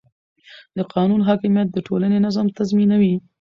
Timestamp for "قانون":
0.93-1.21